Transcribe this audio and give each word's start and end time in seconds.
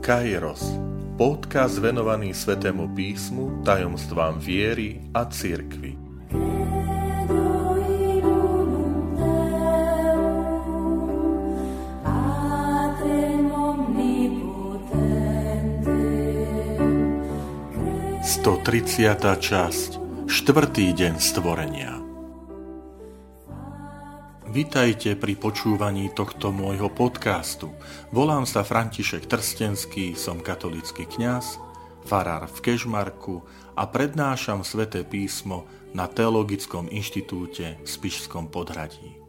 Kairos, 0.00 0.64
podcast 1.20 1.76
venovaný 1.76 2.32
Svetému 2.32 2.96
písmu, 2.96 3.60
tajomstvám 3.60 4.40
viery 4.40 4.96
a 5.12 5.28
cirkvi. 5.28 5.92
Sto 18.24 18.56
triciata 18.64 19.36
časť, 19.36 19.90
štvrtý 20.24 20.96
deň 20.96 21.14
stvorenia. 21.20 21.99
Vitajte 24.50 25.14
pri 25.14 25.38
počúvaní 25.38 26.10
tohto 26.10 26.50
môjho 26.50 26.90
podcastu. 26.90 27.70
Volám 28.10 28.42
sa 28.50 28.66
František 28.66 29.30
Trstenský, 29.30 30.18
som 30.18 30.42
katolický 30.42 31.06
kňaz, 31.06 31.62
farár 32.02 32.50
v 32.50 32.58
Kežmarku 32.58 33.46
a 33.78 33.86
prednášam 33.86 34.66
sväté 34.66 35.06
písmo 35.06 35.70
na 35.94 36.10
Teologickom 36.10 36.90
inštitúte 36.90 37.78
v 37.78 37.86
Spišskom 37.86 38.50
podhradí. 38.50 39.22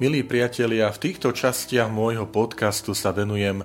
Milí 0.00 0.24
priatelia, 0.24 0.88
v 0.88 1.12
týchto 1.12 1.36
častiach 1.36 1.92
môjho 1.92 2.24
podcastu 2.24 2.96
sa 2.96 3.12
venujem 3.12 3.60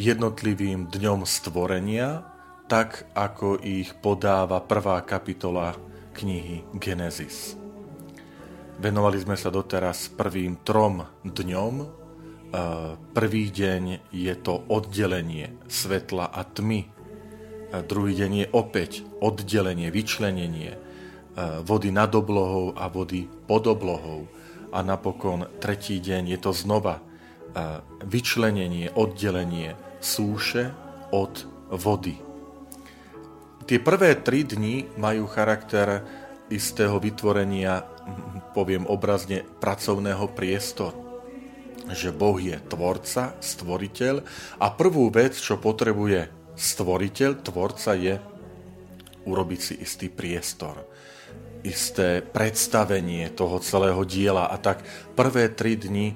jednotlivým 0.00 0.88
dňom 0.88 1.28
stvorenia, 1.28 2.24
tak 2.64 3.12
ako 3.12 3.60
ich 3.60 3.92
podáva 4.00 4.64
prvá 4.64 5.04
kapitola 5.04 5.76
knihy 6.16 6.64
Genesis. 6.80 7.59
Venovali 8.80 9.20
sme 9.20 9.36
sa 9.36 9.52
doteraz 9.52 10.08
prvým 10.16 10.64
trom 10.64 11.04
dňom. 11.20 11.74
E, 11.84 11.86
prvý 13.12 13.52
deň 13.52 14.08
je 14.08 14.32
to 14.40 14.56
oddelenie 14.56 15.52
svetla 15.68 16.32
a 16.32 16.40
tmy. 16.48 16.88
E, 16.88 17.84
druhý 17.84 18.16
deň 18.16 18.32
je 18.40 18.46
opäť 18.56 19.04
oddelenie, 19.20 19.92
vyčlenenie 19.92 20.72
e, 20.72 20.78
vody 21.60 21.92
nad 21.92 22.08
oblohou 22.16 22.72
a 22.72 22.88
vody 22.88 23.28
pod 23.28 23.68
oblohou. 23.68 24.24
A 24.72 24.80
napokon 24.80 25.44
tretí 25.60 26.00
deň 26.00 26.32
je 26.32 26.38
to 26.40 26.56
znova 26.56 27.04
vyčlenenie, 28.00 28.94
oddelenie 28.96 29.76
súše 30.00 30.72
od 31.12 31.44
vody. 31.68 32.16
Tie 33.68 33.76
prvé 33.82 34.16
tri 34.24 34.46
dni 34.46 34.88
majú 34.96 35.26
charakter 35.26 36.06
istého 36.50 36.98
vytvorenia, 36.98 37.86
poviem 38.52 38.86
obrazne, 38.86 39.46
pracovného 39.62 40.30
priestoru. 40.34 41.22
Že 41.90 42.14
Boh 42.14 42.38
je 42.38 42.54
tvorca, 42.70 43.34
stvoriteľ 43.42 44.14
a 44.62 44.66
prvú 44.70 45.10
vec, 45.10 45.34
čo 45.34 45.58
potrebuje 45.58 46.30
stvoriteľ, 46.54 47.30
tvorca 47.42 47.92
je 47.96 48.14
urobiť 49.26 49.60
si 49.60 49.74
istý 49.82 50.06
priestor, 50.06 50.86
isté 51.66 52.22
predstavenie 52.22 53.32
toho 53.34 53.58
celého 53.60 54.00
diela 54.06 54.48
a 54.48 54.56
tak 54.56 54.80
prvé 55.18 55.50
tri 55.52 55.76
dni 55.76 56.14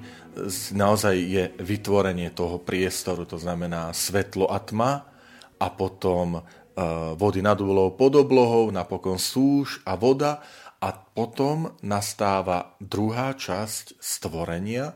naozaj 0.75 1.15
je 1.15 1.43
vytvorenie 1.59 2.31
toho 2.31 2.59
priestoru, 2.59 3.23
to 3.23 3.39
znamená 3.39 3.91
svetlo 3.95 4.51
a 4.51 4.59
tma 4.59 5.07
a 5.55 5.67
potom 5.71 6.43
Eh, 6.75 6.83
vody 7.15 7.39
nad 7.39 7.55
úlohou 7.55 7.95
pod 7.95 8.19
oblohou, 8.19 8.67
napokon 8.67 9.15
súž 9.15 9.79
a 9.87 9.95
voda 9.95 10.43
a 10.81 10.89
potom 10.91 11.75
nastáva 11.83 12.75
druhá 12.83 13.33
časť 13.33 13.99
stvorenia 13.99 14.95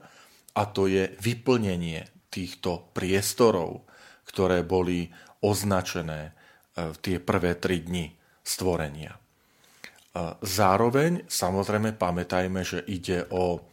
a 0.53 0.61
to 0.67 0.91
je 0.91 1.15
vyplnenie 1.23 2.03
týchto 2.27 2.91
priestorov, 2.91 3.87
ktoré 4.27 4.61
boli 4.67 5.09
označené 5.41 6.35
v 6.75 6.95
eh, 6.95 6.99
tie 6.99 7.17
prvé 7.23 7.55
tri 7.57 7.79
dni 7.79 8.11
stvorenia. 8.43 9.15
Eh, 9.15 10.35
zároveň 10.43 11.25
samozrejme 11.31 11.95
pamätajme, 11.95 12.61
že 12.61 12.83
ide 12.83 13.25
o 13.31 13.63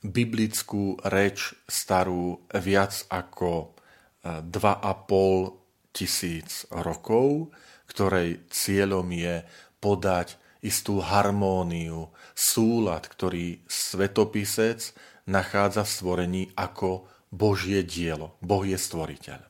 biblickú 0.00 0.96
reč 1.04 1.52
starú 1.68 2.40
viac 2.56 3.04
ako 3.12 3.76
2,5 4.24 5.92
tisíc 5.92 6.64
rokov, 6.72 7.52
ktorej 7.84 8.48
cieľom 8.48 9.04
je 9.12 9.44
podať 9.76 10.39
istú 10.60 11.00
harmóniu, 11.00 12.12
súlad, 12.36 13.08
ktorý 13.08 13.64
svetopisec 13.68 14.92
nachádza 15.28 15.84
v 15.84 15.92
stvorení 15.92 16.42
ako 16.56 17.08
Božie 17.32 17.84
dielo. 17.84 18.36
Boh 18.44 18.64
je 18.64 18.76
stvoriteľ. 18.76 19.40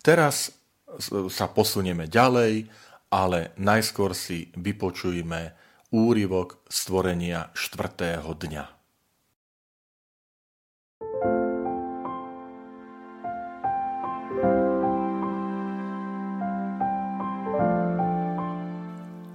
Teraz 0.00 0.54
sa 1.30 1.46
posunieme 1.50 2.10
ďalej, 2.10 2.66
ale 3.10 3.54
najskôr 3.58 4.14
si 4.14 4.50
vypočujme 4.54 5.54
úryvok 5.90 6.62
stvorenia 6.70 7.50
štvrtého 7.54 8.30
dňa. 8.30 8.79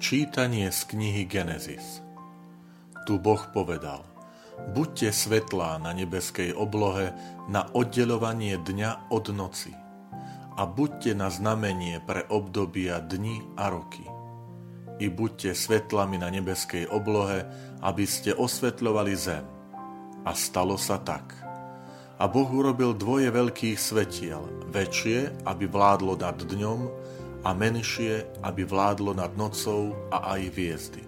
Čítanie 0.05 0.69
z 0.69 0.85
knihy 0.93 1.25
Genesis 1.25 2.05
Tu 3.09 3.17
Boh 3.17 3.41
povedal 3.49 4.05
Buďte 4.77 5.09
svetlá 5.09 5.81
na 5.81 5.97
nebeskej 5.97 6.53
oblohe 6.53 7.09
na 7.49 7.65
oddelovanie 7.73 8.61
dňa 8.61 9.09
od 9.09 9.33
noci 9.33 9.73
a 10.53 10.69
buďte 10.69 11.17
na 11.17 11.33
znamenie 11.33 12.05
pre 12.05 12.21
obdobia 12.29 13.01
dni 13.01 13.49
a 13.57 13.73
roky. 13.73 14.05
I 15.01 15.09
buďte 15.09 15.57
svetlami 15.57 16.21
na 16.21 16.29
nebeskej 16.29 16.85
oblohe, 16.85 17.41
aby 17.81 18.05
ste 18.05 18.37
osvetľovali 18.37 19.13
zem. 19.17 19.41
A 20.21 20.37
stalo 20.37 20.77
sa 20.77 21.01
tak. 21.01 21.33
A 22.21 22.29
Boh 22.29 22.45
urobil 22.53 22.93
dvoje 22.93 23.33
veľkých 23.33 23.81
svetiel, 23.81 24.69
väčšie, 24.69 25.49
aby 25.49 25.65
vládlo 25.65 26.13
nad 26.13 26.37
dňom, 26.37 26.79
a 27.45 27.53
menšie, 27.53 28.25
aby 28.41 28.65
vládlo 28.65 29.13
nad 29.13 29.29
nocou 29.37 29.93
a 30.09 30.33
aj 30.33 30.41
hviezdy. 30.49 31.01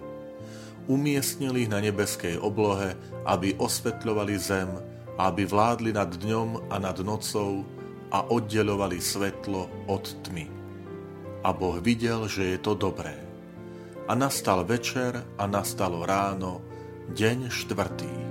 Umiestnili 0.86 1.66
ich 1.66 1.72
na 1.72 1.82
nebeskej 1.82 2.38
oblohe, 2.38 2.94
aby 3.26 3.58
osvetľovali 3.58 4.34
zem, 4.38 4.70
aby 5.18 5.42
vládli 5.44 5.90
nad 5.92 6.08
dňom 6.08 6.70
a 6.70 6.78
nad 6.78 6.96
nocou 7.02 7.66
a 8.14 8.24
oddelovali 8.30 9.02
svetlo 9.02 9.90
od 9.90 10.04
tmy. 10.24 10.46
A 11.44 11.50
Boh 11.52 11.76
videl, 11.82 12.24
že 12.30 12.56
je 12.56 12.58
to 12.62 12.78
dobré. 12.78 13.12
A 14.08 14.16
nastal 14.16 14.64
večer 14.64 15.20
a 15.36 15.44
nastalo 15.44 16.06
ráno, 16.08 16.64
deň 17.12 17.52
štvrtý. 17.52 18.27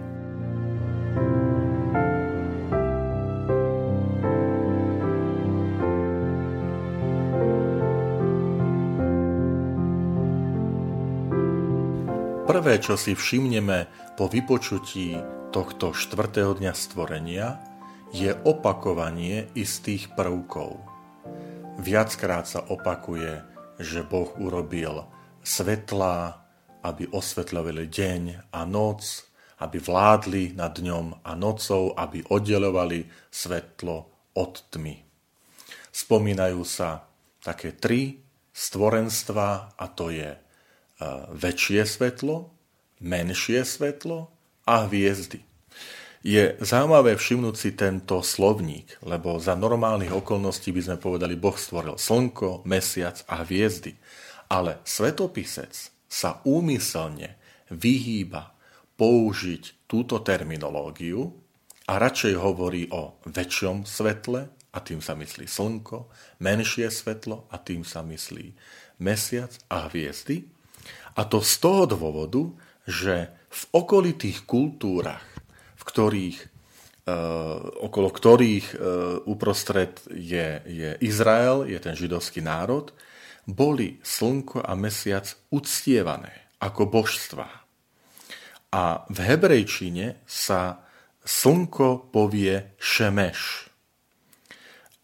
Prvé, 12.57 12.81
čo 12.81 12.97
si 12.97 13.13
všimneme 13.13 13.85
po 14.17 14.25
vypočutí 14.25 15.13
tohto 15.53 15.93
štvrtého 15.93 16.57
dňa 16.57 16.73
stvorenia, 16.73 17.61
je 18.09 18.33
opakovanie 18.33 19.53
istých 19.53 20.17
prvkov. 20.17 20.81
Viackrát 21.77 22.49
sa 22.49 22.65
opakuje, 22.65 23.45
že 23.77 24.01
Boh 24.01 24.33
urobil 24.41 25.05
svetlá, 25.45 26.49
aby 26.81 27.05
osvetľovali 27.05 27.93
deň 27.93 28.49
a 28.49 28.65
noc, 28.65 29.05
aby 29.61 29.77
vládli 29.77 30.57
nad 30.57 30.73
dňom 30.73 31.29
a 31.29 31.37
nocou, 31.37 31.93
aby 31.93 32.25
oddelovali 32.25 33.05
svetlo 33.29 33.97
od 34.33 34.53
tmy. 34.73 34.97
Spomínajú 35.93 36.65
sa 36.65 37.05
také 37.37 37.77
tri 37.77 38.17
stvorenstva 38.49 39.77
a 39.77 39.85
to 39.93 40.09
je 40.09 40.46
väčšie 41.33 41.85
svetlo, 41.85 42.49
menšie 43.01 43.61
svetlo 43.61 44.33
a 44.65 44.89
hviezdy. 44.89 45.45
Je 46.25 46.57
zaujímavé 46.59 47.15
všimnúť 47.15 47.55
si 47.55 47.69
tento 47.77 48.19
slovník, 48.25 48.99
lebo 49.05 49.37
za 49.37 49.53
normálnych 49.53 50.11
okolností 50.11 50.73
by 50.73 50.81
sme 50.83 50.97
povedali, 50.97 51.39
Boh 51.39 51.55
stvoril 51.55 51.95
slnko, 51.95 52.65
mesiac 52.67 53.21
a 53.29 53.45
hviezdy. 53.45 53.95
Ale 54.51 54.81
svetopisec 54.83 55.71
sa 56.09 56.41
úmyselne 56.43 57.37
vyhýba 57.71 58.57
použiť 58.97 59.87
túto 59.87 60.19
terminológiu 60.25 61.31
a 61.87 62.01
radšej 62.01 62.33
hovorí 62.35 62.89
o 62.91 63.21
väčšom 63.23 63.85
svetle, 63.87 64.51
a 64.75 64.77
tým 64.83 65.01
sa 65.01 65.17
myslí 65.17 65.47
slnko, 65.47 66.11
menšie 66.43 66.91
svetlo, 66.91 67.47
a 67.49 67.57
tým 67.57 67.81
sa 67.87 68.03
myslí 68.03 68.53
mesiac 68.99 69.53
a 69.71 69.87
hviezdy, 69.89 70.56
a 71.17 71.21
to 71.25 71.41
z 71.41 71.53
toho 71.57 71.89
dôvodu, 71.89 72.53
že 72.85 73.33
v 73.49 73.63
okolitých 73.73 74.45
kultúrach, 74.45 75.25
v 75.75 75.83
ktorých 75.83 76.39
okolo 77.87 78.11
ktorých 78.11 78.67
uprostred 79.23 79.95
je, 80.11 80.59
je 80.67 80.89
Izrael, 80.99 81.63
je 81.63 81.79
ten 81.79 81.95
židovský 81.95 82.43
národ, 82.43 82.91
boli 83.47 83.95
slnko 84.03 84.59
a 84.59 84.75
mesiac 84.75 85.23
uctievané 85.47 86.51
ako 86.59 86.83
božstva. 86.91 87.47
A 88.75 89.07
v 89.07 89.17
hebrejčine 89.23 90.19
sa 90.27 90.83
slnko 91.23 92.11
povie 92.11 92.75
šemeš. 92.75 93.71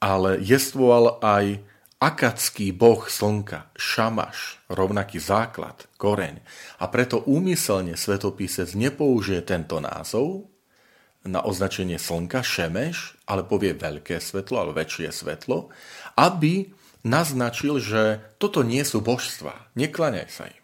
Ale 0.03 0.43
jestvoval 0.43 1.23
aj 1.23 1.63
akacký 2.03 2.75
boh 2.75 3.07
slnka, 3.07 3.71
šamaš, 3.79 4.59
rovnaký 4.67 5.23
základ, 5.23 5.87
koreň. 5.95 6.43
A 6.83 6.91
preto 6.91 7.23
úmyselne 7.23 7.95
svetopisec 7.95 8.75
nepoužije 8.75 9.39
tento 9.47 9.79
názov 9.79 10.51
na 11.23 11.39
označenie 11.39 11.95
slnka, 11.95 12.43
šemeš, 12.43 13.15
ale 13.23 13.47
povie 13.47 13.71
veľké 13.71 14.19
svetlo, 14.19 14.59
alebo 14.59 14.75
väčšie 14.83 15.15
svetlo, 15.15 15.71
aby 16.19 16.67
naznačil, 17.07 17.79
že 17.79 18.19
toto 18.35 18.67
nie 18.67 18.83
sú 18.83 18.99
božstva, 18.99 19.71
neklaňaj 19.79 20.27
sa 20.27 20.51
im. 20.51 20.63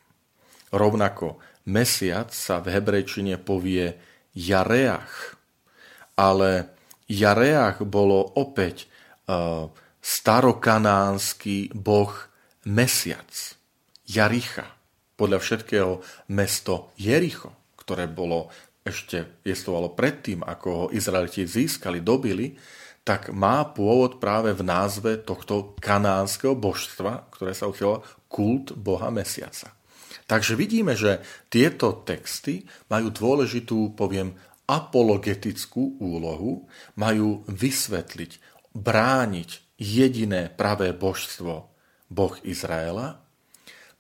Rovnako 0.76 1.40
mesiac 1.64 2.36
sa 2.36 2.60
v 2.60 2.76
hebrejčine 2.76 3.40
povie 3.40 3.96
jareach, 4.36 5.40
ale 6.20 6.76
jareach 7.08 7.80
bolo 7.88 8.28
opäť 8.36 8.92
uh, 9.32 9.72
starokanánsky 10.00 11.76
boh 11.76 12.12
Mesiac, 12.68 13.30
Jaricha, 14.08 14.68
podľa 15.20 15.40
všetkého 15.44 15.92
mesto 16.32 16.96
Jericho, 16.96 17.76
ktoré 17.76 18.08
bolo 18.08 18.48
ešte 18.80 19.44
jestvovalo 19.44 19.94
predtým, 19.94 20.42
ako 20.42 20.68
ho 20.72 20.86
Izraeliti 20.96 21.44
získali, 21.44 22.00
dobili, 22.00 22.56
tak 23.04 23.34
má 23.34 23.66
pôvod 23.70 24.22
práve 24.22 24.54
v 24.56 24.64
názve 24.64 25.20
tohto 25.24 25.76
kanánskeho 25.82 26.56
božstva, 26.56 27.32
ktoré 27.34 27.52
sa 27.58 27.68
uchylo 27.68 28.06
kult 28.30 28.78
Boha 28.78 29.10
Mesiaca. 29.10 29.74
Takže 30.30 30.54
vidíme, 30.54 30.94
že 30.94 31.22
tieto 31.50 32.06
texty 32.06 32.62
majú 32.86 33.10
dôležitú, 33.10 33.98
poviem, 33.98 34.38
apologetickú 34.70 35.98
úlohu, 35.98 36.70
majú 36.94 37.42
vysvetliť, 37.50 38.38
brániť 38.78 39.69
jediné 39.80 40.52
pravé 40.52 40.92
božstvo, 40.92 41.72
Boh 42.12 42.36
Izraela, 42.44 43.24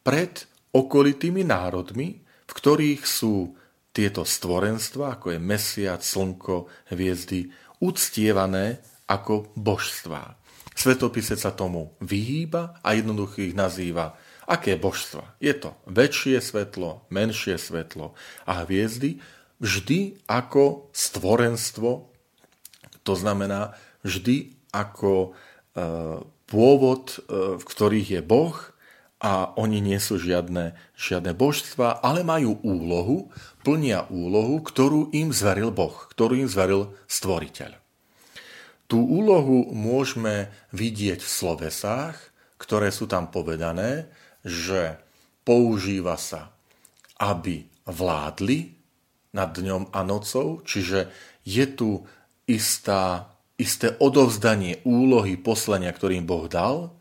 pred 0.03 0.43
okolitými 0.75 1.47
národmi, 1.47 2.19
v 2.19 2.51
ktorých 2.51 3.01
sú 3.07 3.55
tieto 3.89 4.27
stvorenstva, 4.27 5.17
ako 5.17 5.33
je 5.33 5.39
mesiac, 5.41 6.01
slnko, 6.03 6.69
hviezdy, 6.93 7.49
uctievané 7.81 8.83
ako 9.09 9.49
božstvá. 9.57 10.37
Svetopisec 10.77 11.41
sa 11.41 11.51
tomu 11.51 11.95
vyhýba 11.99 12.79
a 12.85 12.95
jednoducho 12.95 13.43
ich 13.43 13.55
nazýva 13.57 14.15
aké 14.49 14.79
božstva. 14.79 15.37
Je 15.37 15.53
to 15.53 15.75
väčšie 15.85 16.41
svetlo, 16.41 17.05
menšie 17.11 17.59
svetlo 17.59 18.17
a 18.47 18.65
hviezdy 18.65 19.21
vždy 19.59 20.23
ako 20.25 20.89
stvorenstvo, 20.95 22.09
to 23.03 23.13
znamená 23.13 23.75
vždy 24.01 24.55
ako 24.71 25.35
pôvod, 26.49 27.03
e, 27.13 27.17
v 27.57 27.63
ktorých 27.63 28.09
je 28.19 28.21
Boh 28.25 28.57
a 29.19 29.51
oni 29.59 29.83
nie 29.83 29.99
sú 30.01 30.17
žiadne, 30.17 30.73
žiadne 30.95 31.35
božstva, 31.35 32.01
ale 32.01 32.25
majú 32.25 32.57
úlohu, 32.63 33.29
plnia 33.61 34.07
úlohu, 34.09 34.63
ktorú 34.63 35.13
im 35.13 35.29
zveril 35.35 35.69
Boh, 35.69 35.93
ktorú 36.09 36.39
im 36.39 36.49
zveril 36.49 36.95
stvoriteľ. 37.05 37.77
Tú 38.89 39.05
úlohu 39.05 39.69
môžeme 39.69 40.49
vidieť 40.73 41.21
v 41.21 41.29
slovesách, 41.29 42.17
ktoré 42.57 42.89
sú 42.89 43.05
tam 43.05 43.29
povedané, 43.29 44.09
že 44.41 44.97
používa 45.45 46.17
sa, 46.17 46.49
aby 47.21 47.69
vládli 47.85 48.73
nad 49.37 49.53
dňom 49.53 49.93
a 49.93 50.01
nocou, 50.01 50.65
čiže 50.65 51.11
je 51.45 51.65
tu 51.69 52.01
istá 52.49 53.29
isté 53.59 53.99
odovzdanie 53.99 54.81
úlohy 54.87 55.35
poslania, 55.35 55.91
ktorým 55.91 56.23
Boh 56.23 56.47
dal, 56.47 56.95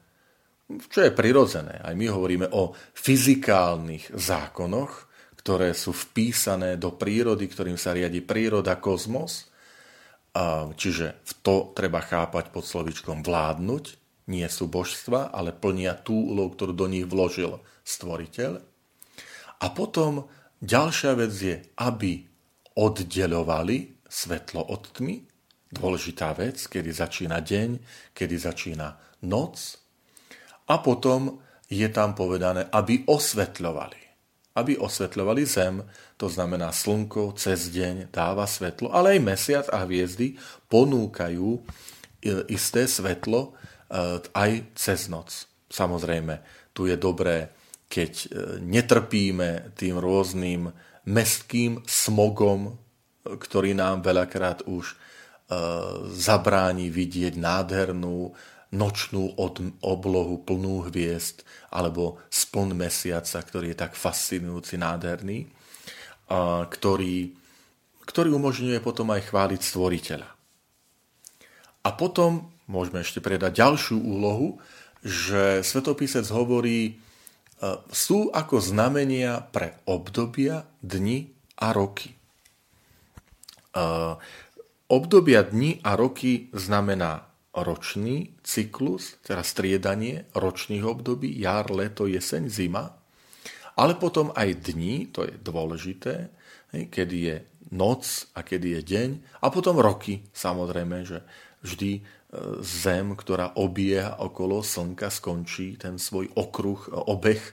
čo 0.68 1.00
je 1.00 1.14
prirodzené. 1.14 1.80
Aj 1.80 1.94
my 1.96 2.10
hovoríme 2.12 2.50
o 2.52 2.76
fyzikálnych 2.92 4.12
zákonoch, 4.12 5.08
ktoré 5.40 5.72
sú 5.72 5.96
vpísané 5.96 6.76
do 6.76 6.92
prírody, 6.92 7.48
ktorým 7.48 7.80
sa 7.80 7.96
riadi 7.96 8.20
príroda, 8.20 8.76
kozmos. 8.76 9.48
Čiže 10.76 11.24
to 11.40 11.72
treba 11.72 12.04
chápať 12.04 12.52
pod 12.52 12.68
slovičkom 12.68 13.24
vládnuť. 13.24 13.84
Nie 14.28 14.52
sú 14.52 14.68
božstva, 14.68 15.32
ale 15.32 15.56
plnia 15.56 15.96
tú 15.96 16.36
úlohu, 16.36 16.52
ktorú 16.52 16.76
do 16.76 16.84
nich 16.84 17.08
vložil 17.08 17.56
stvoriteľ. 17.80 18.60
A 19.64 19.66
potom 19.72 20.28
ďalšia 20.60 21.16
vec 21.16 21.32
je, 21.32 21.56
aby 21.80 22.28
oddelovali 22.76 24.04
svetlo 24.04 24.68
od 24.68 24.84
tmy, 24.92 25.24
dôležitá 25.72 26.32
vec, 26.32 26.64
kedy 26.64 26.90
začína 26.92 27.40
deň, 27.44 27.78
kedy 28.16 28.36
začína 28.36 28.96
noc. 29.24 29.76
A 30.68 30.80
potom 30.80 31.40
je 31.68 31.88
tam 31.92 32.16
povedané, 32.16 32.68
aby 32.72 33.04
osvetľovali. 33.04 34.00
Aby 34.56 34.80
osvetľovali 34.80 35.42
zem, 35.44 35.84
to 36.18 36.26
znamená 36.26 36.72
slnko 36.72 37.36
cez 37.38 37.70
deň 37.70 38.10
dáva 38.10 38.48
svetlo, 38.48 38.90
ale 38.90 39.16
aj 39.16 39.20
mesiac 39.22 39.66
a 39.70 39.84
hviezdy 39.86 40.34
ponúkajú 40.66 41.48
e, 41.54 41.60
isté 42.50 42.88
svetlo 42.88 43.40
e, 43.46 43.50
aj 44.34 44.50
cez 44.74 45.06
noc. 45.06 45.46
Samozrejme, 45.68 46.42
tu 46.74 46.88
je 46.88 46.96
dobré, 46.98 47.54
keď 47.86 48.12
e, 48.18 48.26
netrpíme 48.64 49.76
tým 49.78 50.00
rôznym 50.00 50.72
mestským 51.06 51.84
smogom, 51.86 52.74
ktorý 53.22 53.76
nám 53.76 54.02
veľakrát 54.02 54.64
už 54.66 54.96
zabráni 56.12 56.92
vidieť 56.92 57.40
nádhernú 57.40 58.36
nočnú 58.68 59.32
oblohu 59.80 60.36
plnú 60.44 60.84
hviezd 60.92 61.40
alebo 61.72 62.20
spln 62.28 62.76
mesiaca, 62.76 63.40
ktorý 63.40 63.72
je 63.72 63.80
tak 63.80 63.96
fascinujúci, 63.96 64.76
nádherný, 64.76 65.48
ktorý, 66.68 67.32
ktorý 68.04 68.28
umožňuje 68.36 68.78
potom 68.84 69.08
aj 69.08 69.32
chváliť 69.32 69.60
stvoriteľa. 69.64 70.28
A 71.88 71.88
potom 71.96 72.52
môžeme 72.68 73.00
ešte 73.00 73.24
predať 73.24 73.64
ďalšiu 73.64 73.96
úlohu, 73.96 74.60
že 75.00 75.64
svetopisec 75.64 76.28
hovorí, 76.28 76.78
e, 76.84 76.92
sú 77.88 78.28
ako 78.28 78.60
znamenia 78.60 79.40
pre 79.40 79.78
obdobia, 79.88 80.68
dni 80.84 81.32
a 81.56 81.72
roky. 81.72 82.12
Obdobia 84.88 85.44
dni 85.44 85.84
a 85.84 86.00
roky 86.00 86.48
znamená 86.56 87.28
ročný 87.52 88.32
cyklus, 88.40 89.20
teda 89.20 89.44
striedanie 89.44 90.24
ročných 90.32 90.80
období, 90.80 91.28
jar, 91.36 91.68
leto, 91.68 92.08
jeseň, 92.08 92.48
zima, 92.48 92.96
ale 93.76 94.00
potom 94.00 94.32
aj 94.32 94.72
dni, 94.72 95.12
to 95.12 95.28
je 95.28 95.36
dôležité, 95.44 96.32
kedy 96.72 97.16
je 97.20 97.36
noc 97.68 98.32
a 98.32 98.40
kedy 98.40 98.80
je 98.80 98.82
deň, 98.82 99.10
a 99.44 99.46
potom 99.52 99.76
roky, 99.76 100.24
samozrejme, 100.32 101.04
že 101.04 101.20
vždy 101.60 101.90
e, 101.94 102.02
Zem, 102.64 103.12
ktorá 103.12 103.60
obieha 103.60 104.16
okolo 104.24 104.64
Slnka, 104.64 105.12
skončí 105.12 105.76
ten 105.76 106.00
svoj 106.00 106.32
okruh, 106.32 106.80
e, 106.88 106.96
obeh 106.96 107.42
e, 107.44 107.52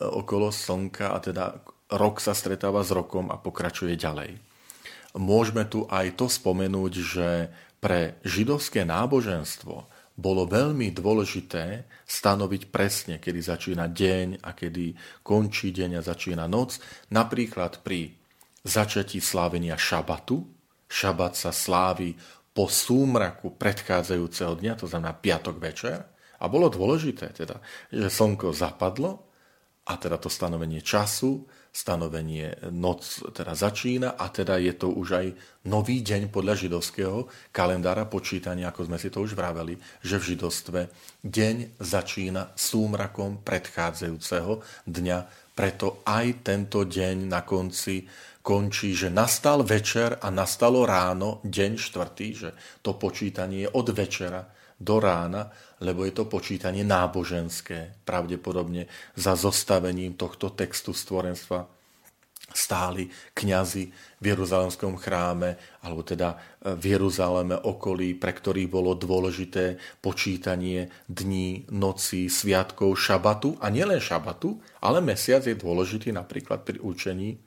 okolo 0.00 0.48
Slnka 0.48 1.12
a 1.12 1.18
teda 1.20 1.60
rok 1.92 2.24
sa 2.24 2.32
stretáva 2.32 2.80
s 2.80 2.90
rokom 2.90 3.28
a 3.28 3.36
pokračuje 3.36 4.00
ďalej. 4.00 4.49
Môžeme 5.18 5.66
tu 5.66 5.90
aj 5.90 6.14
to 6.14 6.30
spomenúť, 6.30 6.92
že 6.94 7.28
pre 7.82 8.20
židovské 8.22 8.86
náboženstvo 8.86 9.88
bolo 10.20 10.44
veľmi 10.44 10.92
dôležité 10.92 11.88
stanoviť 12.04 12.68
presne, 12.68 13.16
kedy 13.16 13.40
začína 13.40 13.88
deň 13.88 14.44
a 14.44 14.52
kedy 14.52 14.92
končí 15.24 15.72
deň 15.72 15.98
a 15.98 16.02
začína 16.04 16.44
noc. 16.44 16.76
Napríklad 17.08 17.80
pri 17.80 18.12
začatí 18.62 19.18
slávenia 19.18 19.80
šabatu. 19.80 20.44
Šabat 20.90 21.38
sa 21.38 21.50
slávi 21.54 22.12
po 22.50 22.68
súmraku 22.68 23.56
predchádzajúceho 23.56 24.58
dňa, 24.58 24.72
to 24.76 24.90
znamená 24.90 25.16
piatok 25.16 25.56
večer. 25.56 25.98
A 26.40 26.44
bolo 26.50 26.68
dôležité 26.68 27.32
teda, 27.32 27.62
že 27.88 28.12
slnko 28.12 28.52
zapadlo 28.52 29.24
a 29.88 29.96
teda 29.96 30.20
to 30.20 30.28
stanovenie 30.28 30.84
času 30.84 31.48
stanovenie 31.70 32.70
noc 32.74 33.22
teda 33.30 33.54
začína 33.54 34.18
a 34.18 34.26
teda 34.28 34.58
je 34.58 34.74
to 34.74 34.90
už 34.90 35.08
aj 35.14 35.26
nový 35.70 36.02
deň 36.02 36.28
podľa 36.34 36.66
židovského 36.66 37.30
kalendára 37.54 38.10
počítania, 38.10 38.74
ako 38.74 38.90
sme 38.90 38.98
si 38.98 39.08
to 39.08 39.22
už 39.22 39.38
vraveli, 39.38 39.78
že 40.02 40.18
v 40.18 40.34
židovstve 40.34 40.80
deň 41.22 41.78
začína 41.78 42.52
súmrakom 42.58 43.46
predchádzajúceho 43.46 44.60
dňa. 44.90 45.18
Preto 45.54 46.00
aj 46.08 46.26
tento 46.42 46.82
deň 46.88 47.30
na 47.30 47.46
konci 47.46 48.08
končí, 48.40 48.96
že 48.96 49.12
nastal 49.12 49.62
večer 49.62 50.16
a 50.18 50.32
nastalo 50.32 50.88
ráno, 50.88 51.44
deň 51.44 51.72
štvrtý, 51.76 52.28
že 52.32 52.50
to 52.80 52.96
počítanie 52.96 53.68
je 53.68 53.70
od 53.70 53.86
večera 53.92 54.59
do 54.80 54.96
rána, 54.96 55.52
lebo 55.84 56.08
je 56.08 56.16
to 56.16 56.24
počítanie 56.24 56.80
náboženské, 56.82 58.00
pravdepodobne 58.08 58.88
za 59.12 59.36
zostavením 59.36 60.16
tohto 60.16 60.56
textu 60.56 60.96
stvorenstva 60.96 61.68
stáli 62.50 63.06
kňazi 63.34 63.84
v 64.20 64.24
Jeruzalemskom 64.26 64.98
chráme, 64.98 65.54
alebo 65.86 66.02
teda 66.02 66.34
e, 66.34 66.74
v 66.74 66.98
Jeruzaleme 66.98 67.54
okolí, 67.56 68.18
pre 68.18 68.34
ktorých 68.34 68.66
bolo 68.66 68.98
dôležité 68.98 69.78
počítanie 70.02 70.90
dní, 71.06 71.70
noci, 71.70 72.26
sviatkov, 72.26 72.98
šabatu. 72.98 73.54
A 73.62 73.70
nielen 73.70 74.02
šabatu, 74.02 74.58
ale 74.82 74.98
mesiac 74.98 75.46
je 75.46 75.54
dôležitý 75.54 76.10
napríklad 76.10 76.66
pri 76.66 76.82
učení 76.82 77.38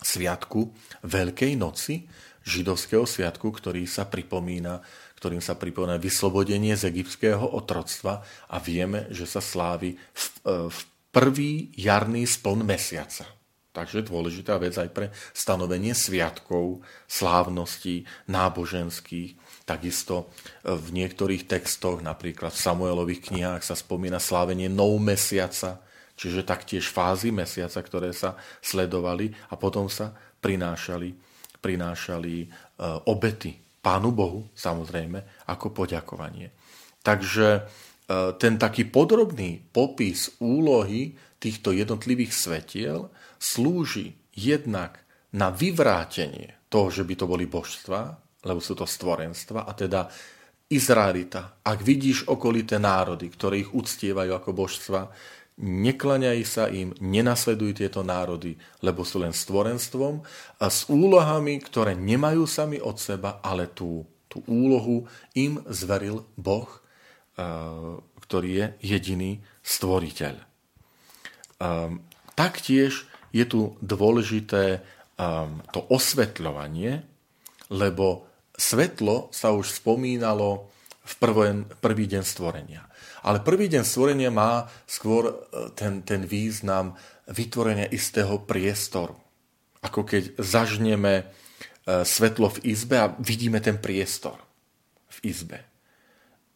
sviatku 0.00 0.70
Veľkej 1.02 1.52
noci, 1.58 2.06
židovského 2.46 3.02
sviatku, 3.02 3.50
ktorý 3.50 3.90
sa 3.90 4.06
pripomína, 4.06 4.78
ktorým 5.16 5.40
sa 5.40 5.56
pripomína 5.56 5.96
vyslobodenie 5.96 6.76
z 6.76 6.92
egyptského 6.92 7.42
otroctva 7.42 8.20
a 8.52 8.56
vieme, 8.60 9.08
že 9.08 9.24
sa 9.24 9.40
slávi 9.40 9.96
v, 9.96 10.24
e, 10.44 10.52
v 10.68 10.78
prvý 11.10 11.72
jarný 11.72 12.28
spln 12.28 12.62
mesiaca. 12.62 13.24
Takže 13.72 14.08
dôležitá 14.08 14.56
vec 14.56 14.72
aj 14.76 14.88
pre 14.88 15.12
stanovenie 15.36 15.92
sviatkov, 15.92 16.80
slávností 17.08 18.08
náboženských. 18.28 19.36
Takisto 19.64 20.32
e, 20.64 20.76
v 20.76 20.88
niektorých 20.92 21.48
textoch, 21.48 22.04
napríklad 22.04 22.52
v 22.52 22.62
Samuelových 22.62 23.32
knihách 23.32 23.64
sa 23.64 23.76
spomína 23.76 24.20
slávenie 24.20 24.68
nov 24.68 25.00
mesiaca, 25.00 25.80
čiže 26.16 26.44
taktiež 26.44 26.92
fázy 26.92 27.32
mesiaca, 27.32 27.80
ktoré 27.80 28.12
sa 28.12 28.36
sledovali 28.60 29.32
a 29.48 29.56
potom 29.56 29.88
sa 29.88 30.12
prinášali, 30.44 31.16
prinášali 31.64 32.34
e, 32.44 32.46
obety 33.08 33.65
Pánu 33.86 34.10
Bohu, 34.10 34.50
samozrejme, 34.50 35.46
ako 35.46 35.70
poďakovanie. 35.70 36.50
Takže 37.06 37.46
e, 37.54 37.60
ten 38.34 38.58
taký 38.58 38.90
podrobný 38.90 39.62
popis 39.70 40.34
úlohy 40.42 41.14
týchto 41.38 41.70
jednotlivých 41.70 42.34
svetiel 42.34 43.06
slúži 43.38 44.18
jednak 44.34 45.06
na 45.38 45.54
vyvrátenie 45.54 46.66
toho, 46.66 46.90
že 46.90 47.06
by 47.06 47.14
to 47.14 47.30
boli 47.30 47.46
božstva, 47.46 48.18
lebo 48.42 48.58
sú 48.58 48.74
to 48.74 48.90
stvorenstva, 48.90 49.62
a 49.62 49.72
teda 49.78 50.10
Izraelita, 50.66 51.62
ak 51.62 51.78
vidíš 51.78 52.26
okolité 52.26 52.82
národy, 52.82 53.30
ktoré 53.30 53.62
ich 53.62 53.70
uctievajú 53.70 54.34
ako 54.34 54.50
božstva, 54.50 55.00
neklaňaj 55.56 56.40
sa 56.44 56.68
im, 56.68 56.92
nenasleduj 57.00 57.80
tieto 57.80 58.04
národy, 58.04 58.60
lebo 58.84 59.02
sú 59.08 59.24
len 59.24 59.32
stvorenstvom 59.32 60.20
a 60.60 60.66
s 60.68 60.84
úlohami, 60.92 61.60
ktoré 61.64 61.96
nemajú 61.96 62.44
sami 62.44 62.76
od 62.76 63.00
seba, 63.00 63.40
ale 63.40 63.72
tú, 63.72 64.04
tú 64.28 64.44
úlohu 64.44 65.08
im 65.32 65.64
zveril 65.72 66.28
Boh, 66.36 66.68
ktorý 68.20 68.48
je 68.52 68.66
jediný 68.84 69.40
stvoriteľ. 69.64 70.36
Taktiež 72.36 73.08
je 73.32 73.44
tu 73.48 73.80
dôležité 73.80 74.84
um, 75.16 75.60
to 75.72 75.84
osvetľovanie, 75.88 77.04
lebo 77.72 78.28
svetlo 78.56 79.32
sa 79.32 79.52
už 79.56 79.80
spomínalo 79.80 80.68
v 81.00 81.12
prvý 81.80 82.04
deň 82.08 82.22
stvorenia. 82.24 82.84
Ale 83.26 83.42
prvý 83.42 83.66
deň 83.66 83.82
stvorenia 83.82 84.30
má 84.30 84.70
skôr 84.86 85.26
uh, 85.26 85.34
ten, 85.74 86.06
ten 86.06 86.22
význam 86.22 86.94
vytvorenia 87.26 87.90
istého 87.90 88.38
priestoru. 88.38 89.18
Ako 89.82 90.06
keď 90.06 90.38
zažneme 90.38 91.26
uh, 91.26 92.06
svetlo 92.06 92.54
v 92.54 92.70
izbe 92.70 93.02
a 93.02 93.10
vidíme 93.18 93.58
ten 93.58 93.82
priestor 93.82 94.38
v 95.18 95.34
izbe. 95.34 95.58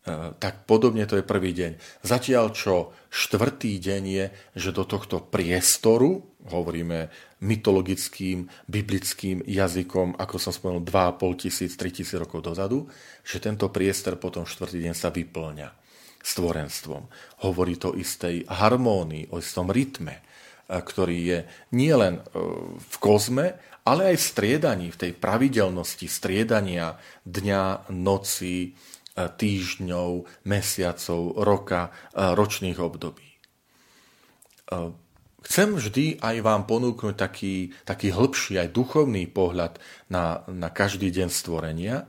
Uh, 0.07 0.31
tak 0.39 0.62
podobne 0.71 1.03
to 1.11 1.19
je 1.19 1.27
prvý 1.27 1.50
deň. 1.59 2.07
Zatiaľ, 2.07 2.55
čo 2.55 2.95
štvrtý 3.11 3.83
deň 3.83 4.03
je, 4.07 4.25
že 4.55 4.71
do 4.71 4.87
tohto 4.87 5.27
priestoru 5.27 6.23
hovoríme 6.55 7.11
mytologickým, 7.43 8.47
biblickým 8.71 9.43
jazykom, 9.43 10.15
ako 10.23 10.37
som 10.39 10.55
spomenul, 10.55 10.87
2,5 10.87 11.43
tisíc, 11.43 11.75
3 11.75 11.99
tisíc 11.99 12.15
rokov 12.15 12.47
dozadu, 12.47 12.87
že 13.27 13.43
tento 13.43 13.67
priestor 13.75 14.23
potom 14.23 14.47
štvrtý 14.47 14.87
deň 14.87 14.95
sa 14.95 15.11
vyplňa 15.11 15.89
stvorenstvom. 16.21 17.03
Hovorí 17.49 17.81
to 17.81 17.97
istej 17.97 18.45
harmónii, 18.47 19.33
o 19.33 19.41
istom 19.41 19.73
rytme, 19.73 20.21
e, 20.21 20.23
ktorý 20.77 21.19
je 21.25 21.39
nielen 21.75 22.21
e, 22.21 22.23
v 22.79 22.97
kozme, 23.00 23.57
ale 23.89 24.15
aj 24.15 24.17
v 24.21 24.29
striedaní, 24.29 24.87
v 24.93 25.00
tej 25.09 25.12
pravidelnosti 25.17 26.07
striedania 26.07 27.00
dňa, 27.25 27.93
noci, 27.97 28.57
e, 28.65 28.71
týždňov, 29.17 30.11
mesiacov, 30.47 31.21
roka, 31.41 31.91
ročných 32.15 32.79
období 32.79 33.31
Chcem 35.41 35.75
vždy 35.75 36.21
aj 36.21 36.37
vám 36.45 36.62
ponúknuť 36.69 37.17
taký, 37.17 37.75
taký 37.83 38.12
hĺbší, 38.12 38.61
aj 38.61 38.77
duchovný 38.77 39.27
pohľad 39.27 39.81
na, 40.12 40.45
na 40.47 40.69
každý 40.69 41.09
deň 41.11 41.29
stvorenia. 41.33 42.07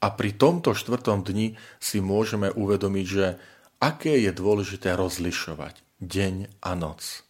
A 0.00 0.06
pri 0.16 0.32
tomto 0.32 0.72
štvrtom 0.72 1.20
dni 1.20 1.60
si 1.76 2.00
môžeme 2.00 2.48
uvedomiť, 2.48 3.06
že 3.06 3.36
aké 3.84 4.16
je 4.24 4.32
dôležité 4.32 4.96
rozlišovať 4.96 5.84
deň 6.00 6.64
a 6.64 6.72
noc. 6.72 7.24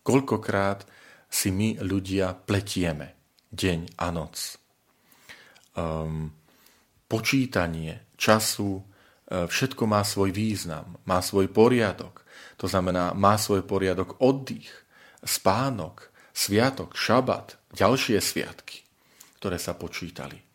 Koľkokrát 0.00 0.88
si 1.28 1.52
my 1.52 1.76
ľudia 1.84 2.32
pletieme 2.32 3.12
deň 3.52 4.00
a 4.00 4.08
noc. 4.08 4.56
Um, 5.76 6.32
počítanie 7.04 8.06
času, 8.16 8.80
e, 8.80 8.82
všetko 9.44 9.84
má 9.84 10.00
svoj 10.00 10.32
význam, 10.32 10.96
má 11.04 11.20
svoj 11.20 11.52
poriadok. 11.52 12.24
To 12.56 12.66
znamená, 12.66 13.12
má 13.12 13.36
svoj 13.36 13.62
poriadok 13.68 14.16
oddych, 14.24 14.72
spánok, 15.20 16.08
sviatok, 16.32 16.96
šabat, 16.96 17.60
ďalšie 17.76 18.18
sviatky, 18.24 18.88
ktoré 19.36 19.60
sa 19.60 19.76
počítali. 19.76 20.45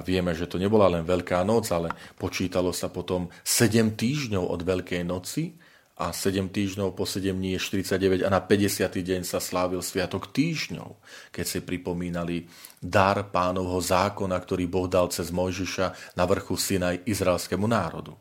Vieme, 0.00 0.32
že 0.32 0.48
to 0.48 0.56
nebola 0.56 0.88
len 0.88 1.04
Veľká 1.04 1.44
noc, 1.44 1.68
ale 1.68 1.92
počítalo 2.16 2.72
sa 2.72 2.88
potom 2.88 3.28
7 3.44 3.92
týždňov 3.92 4.44
od 4.48 4.60
Veľkej 4.64 5.04
noci 5.04 5.52
a 6.00 6.08
7 6.08 6.48
týždňov 6.48 6.96
po 6.96 7.04
7 7.04 7.36
dní 7.36 7.60
je 7.60 7.84
49 7.84 8.24
a 8.24 8.30
na 8.32 8.40
50. 8.40 8.88
deň 8.88 9.20
sa 9.28 9.38
slávil 9.38 9.84
Sviatok 9.84 10.32
týždňov, 10.32 10.96
keď 11.28 11.44
si 11.44 11.58
pripomínali 11.60 12.48
dar 12.80 13.28
pánovho 13.28 13.76
zákona, 13.76 14.34
ktorý 14.40 14.64
Boh 14.64 14.88
dal 14.88 15.12
cez 15.12 15.28
Mojžiša 15.28 16.16
na 16.16 16.24
vrchu 16.24 16.56
Sinaj 16.56 17.04
izraelskému 17.04 17.68
národu. 17.68 18.16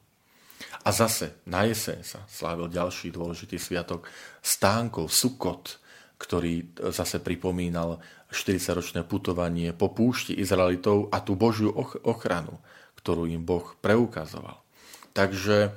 A 0.81 0.89
zase 0.89 1.39
na 1.45 1.63
jeseň 1.63 2.01
sa 2.01 2.25
slávil 2.25 2.67
ďalší 2.67 3.13
dôležitý 3.13 3.61
sviatok 3.61 4.09
stánkov, 4.41 5.13
Sukot, 5.13 5.77
ktorý 6.17 6.73
zase 6.93 7.17
pripomínal 7.17 7.97
40-ročné 8.31 9.03
putovanie 9.03 9.75
po 9.75 9.91
púšti 9.91 10.33
Izraelitov 10.33 11.11
a 11.11 11.19
tú 11.19 11.35
Božiu 11.35 11.75
ochranu, 12.07 12.57
ktorú 12.97 13.27
im 13.27 13.43
Boh 13.43 13.75
preukazoval. 13.83 14.63
Takže 15.11 15.57
e, 15.67 15.71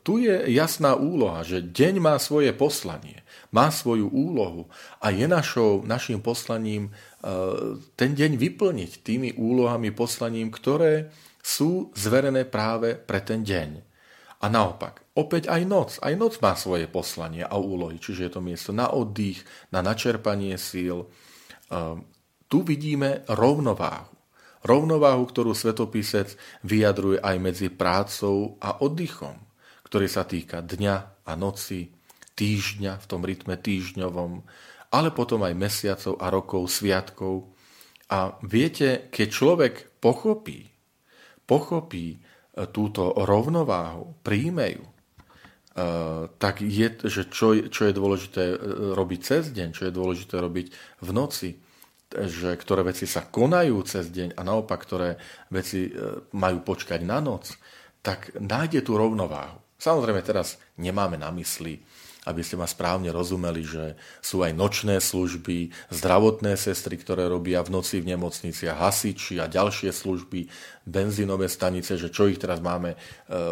tu 0.00 0.16
je 0.16 0.48
jasná 0.48 0.96
úloha, 0.96 1.44
že 1.44 1.60
deň 1.60 1.94
má 2.00 2.16
svoje 2.16 2.56
poslanie, 2.56 3.20
má 3.52 3.68
svoju 3.68 4.08
úlohu 4.08 4.72
a 5.04 5.12
je 5.12 5.28
našou, 5.28 5.84
našim 5.84 6.24
poslaním 6.24 6.88
e, 6.88 6.90
ten 7.92 8.16
deň 8.16 8.40
vyplniť 8.40 9.04
tými 9.04 9.36
úlohami, 9.36 9.92
poslaním, 9.92 10.48
ktoré 10.48 11.12
sú 11.44 11.92
zverené 11.92 12.48
práve 12.48 12.96
pre 12.96 13.20
ten 13.20 13.44
deň. 13.44 13.90
A 14.40 14.48
naopak, 14.48 15.04
opäť 15.12 15.52
aj 15.52 15.62
noc. 15.68 15.90
Aj 16.00 16.16
noc 16.16 16.40
má 16.40 16.56
svoje 16.56 16.88
poslanie 16.88 17.44
a 17.44 17.60
úlohy, 17.60 18.00
čiže 18.00 18.24
je 18.24 18.32
to 18.32 18.40
miesto 18.40 18.72
na 18.72 18.88
oddych, 18.88 19.44
na 19.68 19.84
načerpanie 19.84 20.56
síl. 20.56 21.04
Ehm, 21.70 22.02
tu 22.50 22.66
vidíme 22.66 23.22
rovnováhu. 23.30 24.10
Rovnováhu, 24.60 25.24
ktorú 25.24 25.56
svetopisec 25.56 26.36
vyjadruje 26.66 27.22
aj 27.22 27.36
medzi 27.40 27.68
prácou 27.72 28.60
a 28.60 28.82
oddychom, 28.84 29.38
ktorý 29.88 30.06
sa 30.10 30.28
týka 30.28 30.60
dňa 30.60 31.24
a 31.24 31.32
noci, 31.38 31.94
týždňa 32.36 33.00
v 33.00 33.08
tom 33.08 33.24
rytme 33.24 33.56
týždňovom, 33.56 34.44
ale 34.90 35.08
potom 35.14 35.46
aj 35.46 35.54
mesiacov 35.54 36.18
a 36.18 36.26
rokov, 36.28 36.62
sviatkov. 36.68 37.54
A 38.10 38.34
viete, 38.42 39.06
keď 39.14 39.28
človek 39.30 39.74
pochopí, 40.02 40.66
pochopí 41.46 42.18
túto 42.74 43.14
rovnováhu 43.14 44.18
príjmejú, 44.26 44.82
e, 44.82 44.92
tak 46.38 46.66
je, 46.66 46.88
že 47.06 47.30
čo, 47.30 47.54
čo 47.70 47.82
je 47.86 47.94
dôležité 47.94 48.42
e, 48.52 48.56
robiť 48.90 49.20
cez 49.22 49.42
deň, 49.54 49.68
čo 49.70 49.86
je 49.86 49.94
dôležité 49.94 50.42
robiť 50.42 50.66
v 50.98 51.10
noci, 51.14 51.50
že 52.10 52.58
ktoré 52.58 52.82
veci 52.82 53.06
sa 53.06 53.22
konajú 53.22 53.78
cez 53.86 54.10
deň 54.10 54.34
a 54.34 54.42
naopak, 54.42 54.82
ktoré 54.82 55.22
veci 55.46 55.86
e, 55.86 55.90
majú 56.34 56.66
počkať 56.66 57.06
na 57.06 57.22
noc, 57.22 57.54
tak 58.02 58.34
nájde 58.34 58.82
tú 58.82 58.98
rovnováhu. 58.98 59.62
Samozrejme 59.78 60.20
teraz 60.26 60.58
nemáme 60.74 61.16
na 61.16 61.30
mysli 61.38 61.78
aby 62.28 62.44
ste 62.44 62.60
ma 62.60 62.68
správne 62.68 63.08
rozumeli, 63.08 63.64
že 63.64 63.96
sú 64.20 64.44
aj 64.44 64.52
nočné 64.52 65.00
služby, 65.00 65.72
zdravotné 65.88 66.52
sestry, 66.60 67.00
ktoré 67.00 67.24
robia 67.24 67.64
v 67.64 67.72
noci 67.80 68.04
v 68.04 68.12
nemocniciach, 68.12 68.76
hasiči 68.76 69.40
a 69.40 69.48
ďalšie 69.48 69.88
služby, 69.88 70.52
benzínové 70.84 71.48
stanice, 71.48 71.96
že 71.96 72.12
čo 72.12 72.28
ich 72.28 72.36
teraz 72.36 72.60
máme 72.60 72.92
e, 72.92 72.98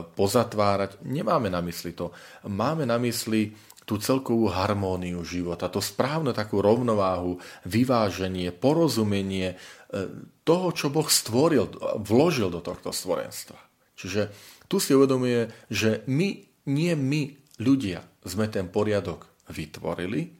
pozatvárať. 0.04 1.00
Nemáme 1.00 1.48
na 1.48 1.64
mysli 1.64 1.96
to. 1.96 2.12
Máme 2.44 2.84
na 2.84 3.00
mysli 3.00 3.56
tú 3.88 3.96
celkovú 3.96 4.52
harmóniu 4.52 5.24
života, 5.24 5.72
to 5.72 5.80
správne 5.80 6.36
takú 6.36 6.60
rovnováhu, 6.60 7.40
vyváženie, 7.64 8.52
porozumenie 8.52 9.56
e, 9.56 9.56
toho, 10.44 10.68
čo 10.76 10.92
Boh 10.92 11.08
stvoril, 11.08 11.72
vložil 12.04 12.52
do 12.52 12.60
tohto 12.60 12.92
stvorenstva. 12.92 13.56
Čiže 13.96 14.28
tu 14.68 14.76
si 14.76 14.92
uvedomuje, 14.92 15.48
že 15.72 16.04
my, 16.04 16.28
nie 16.68 16.92
my, 16.92 17.47
ľudia, 17.58 18.02
sme 18.24 18.50
ten 18.50 18.70
poriadok 18.70 19.26
vytvorili, 19.50 20.32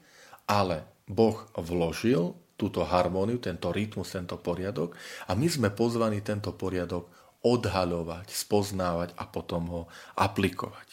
ale 0.49 1.05
Boh 1.09 1.49
vložil 1.57 2.35
túto 2.59 2.83
harmóniu, 2.83 3.39
tento 3.39 3.71
rytmus, 3.71 4.13
tento 4.13 4.35
poriadok 4.37 4.99
a 5.31 5.39
my 5.39 5.47
sme 5.47 5.69
pozvaní 5.71 6.21
tento 6.27 6.51
poriadok 6.53 7.07
odhaľovať, 7.47 8.27
spoznávať 8.35 9.15
a 9.15 9.25
potom 9.31 9.63
ho 9.71 9.83
aplikovať. 10.19 10.89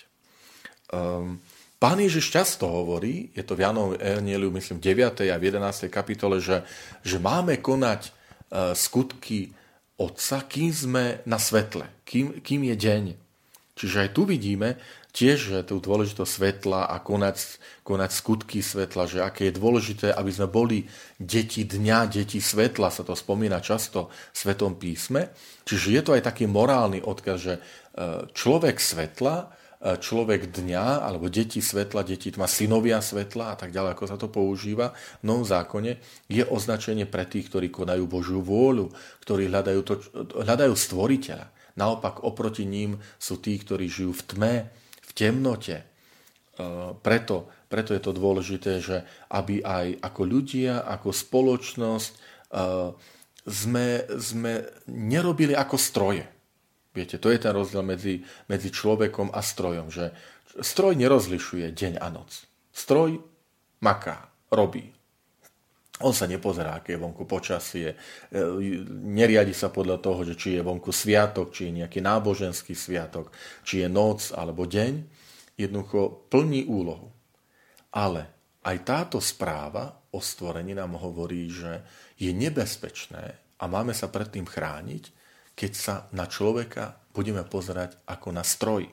Um, 0.94 1.41
Pán 1.75 2.00
Ježiš 2.00 2.32
často 2.32 2.72
hovorí, 2.72 3.36
je 3.36 3.44
to 3.44 3.53
v 3.53 3.67
Janovom 3.67 4.00
Evangeliu, 4.00 4.48
myslím, 4.55 4.79
9. 4.79 5.27
a 5.27 5.38
11. 5.38 5.91
kapitole, 5.91 6.39
že, 6.39 6.63
že 7.03 7.20
máme 7.20 7.60
konať 7.60 8.10
uh, 8.10 8.72
skutky 8.72 9.51
Otca, 10.00 10.48
kým 10.48 10.72
sme 10.72 11.03
na 11.27 11.36
svetle, 11.36 11.86
kým, 12.08 12.39
kým 12.39 12.62
je 12.72 12.75
deň. 12.79 13.03
Čiže 13.75 14.08
aj 14.08 14.10
tu 14.15 14.24
vidíme 14.24 14.79
tiež 15.16 15.64
tú 15.64 15.80
dôležitosť 15.80 16.28
svetla 16.28 16.92
a 16.92 17.00
konať, 17.00 17.64
konať 17.88 18.12
skutky 18.12 18.60
svetla, 18.60 19.08
že 19.08 19.24
aké 19.24 19.48
je 19.48 19.56
dôležité, 19.56 20.12
aby 20.12 20.32
sme 20.36 20.52
boli 20.52 20.84
deti 21.16 21.64
dňa, 21.64 22.12
deti 22.12 22.44
svetla, 22.44 22.92
sa 22.92 23.08
to 23.08 23.16
spomína 23.16 23.64
často 23.64 24.12
v 24.12 24.36
Svetom 24.36 24.76
písme. 24.76 25.32
Čiže 25.64 25.88
je 25.96 26.02
to 26.04 26.12
aj 26.20 26.28
taký 26.28 26.52
morálny 26.52 27.00
odkaz, 27.00 27.38
že 27.40 27.54
uh, 27.58 28.28
človek 28.36 28.76
svetla 28.76 29.56
E, 29.86 30.02
človek 30.02 30.50
dňa, 30.50 31.06
alebo 31.06 31.30
deti 31.30 31.62
svetla, 31.62 32.02
deti 32.02 32.34
tma, 32.34 32.50
synovia 32.50 33.06
svetla 33.06 33.54
a 33.54 33.56
tak 33.60 33.70
ďalej, 33.70 33.94
ako 33.94 34.06
sa 34.10 34.18
to 34.18 34.34
používa 34.34 34.98
v 35.22 35.24
novom 35.30 35.46
zákone, 35.46 36.02
je 36.26 36.42
označenie 36.42 37.06
pre 37.06 37.30
tých, 37.30 37.54
ktorí 37.54 37.70
konajú 37.70 38.10
Božiu 38.10 38.42
vôľu, 38.42 38.90
ktorí 39.22 39.46
hľadajú, 39.46 39.82
to, 39.86 39.94
hľadajú 40.42 40.74
stvoriteľa. 40.74 41.54
Naopak 41.78 42.26
oproti 42.26 42.66
ním 42.66 42.98
sú 43.22 43.38
tí, 43.38 43.62
ktorí 43.62 43.86
žijú 43.86 44.16
v 44.16 44.26
tme, 44.26 44.54
temnote. 45.16 45.76
E, 45.80 45.86
preto, 47.00 47.50
preto 47.72 47.96
je 47.96 48.02
to 48.04 48.12
dôležité, 48.12 48.84
že 48.84 49.08
aby 49.32 49.64
aj 49.64 50.04
ako 50.04 50.22
ľudia, 50.28 50.84
ako 50.84 51.16
spoločnosť 51.16 52.12
e, 52.12 52.18
sme, 53.48 53.88
sme 54.20 54.52
nerobili 54.92 55.56
ako 55.56 55.80
stroje 55.80 56.36
Viete, 56.96 57.20
to 57.20 57.28
je 57.28 57.44
ten 57.44 57.52
rozdiel 57.52 57.84
medzi, 57.84 58.24
medzi 58.48 58.72
človekom 58.72 59.36
a 59.36 59.44
strojom, 59.44 59.92
že 59.92 60.16
stroj 60.64 60.96
nerozlišuje 60.96 61.76
deň 61.76 62.00
a 62.00 62.08
noc. 62.08 62.48
Stroj 62.72 63.20
maká, 63.84 64.32
robí. 64.48 64.95
On 66.04 66.12
sa 66.12 66.28
nepozerá, 66.28 66.75
aké 66.75 67.00
je 67.00 67.04
vonku 67.04 67.24
počasie, 67.24 67.96
e, 67.96 68.40
neriadi 68.92 69.56
sa 69.56 69.72
podľa 69.72 70.04
toho, 70.04 70.28
že 70.28 70.36
či 70.36 70.60
je 70.60 70.66
vonku 70.66 70.92
sviatok, 70.92 71.56
či 71.56 71.72
je 71.72 71.84
nejaký 71.84 72.04
náboženský 72.04 72.75
sviatok, 72.75 73.32
či 73.64 73.80
je 73.80 73.88
noc 73.88 74.36
alebo 74.36 74.68
deň. 74.68 74.94
Jednoducho 75.56 76.28
plní 76.28 76.68
úlohu. 76.68 77.16
Ale 77.96 78.28
aj 78.68 78.78
táto 78.84 79.24
správa 79.24 79.88
o 80.12 80.20
stvorení 80.20 80.75
nám 80.75 81.00
hovorí, 81.00 81.48
že 81.48 81.80
je 82.20 82.36
nebezpečné 82.36 83.56
a 83.56 83.64
máme 83.72 83.96
sa 83.96 84.12
pred 84.12 84.28
tým 84.28 84.44
chrániť, 84.44 85.04
keď 85.56 85.72
sa 85.72 85.96
na 86.12 86.28
človeka 86.28 87.00
budeme 87.16 87.48
pozerať 87.48 88.03
ako 88.03 88.36
na 88.36 88.44
stroj. 88.44 88.92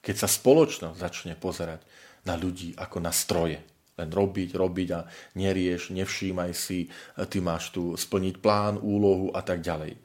Keď 0.00 0.14
sa 0.16 0.28
spoločnosť 0.30 0.96
začne 0.96 1.34
pozerať 1.36 1.84
na 2.24 2.32
ľudí 2.40 2.72
ako 2.80 2.98
na 3.04 3.12
stroje. 3.12 3.60
Len 3.96 4.12
robiť, 4.12 4.50
robiť 4.52 4.88
a 4.92 5.00
nerieš, 5.40 5.96
nevšímaj 5.96 6.52
si, 6.52 6.84
ty 7.16 7.38
máš 7.40 7.72
tu 7.72 7.96
splniť 7.96 8.34
plán, 8.44 8.76
úlohu 8.76 9.32
a 9.32 9.40
tak 9.40 9.64
ďalej. 9.64 9.96